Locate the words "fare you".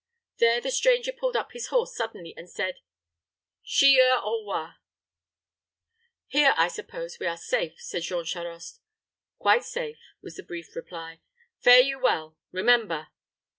11.59-11.99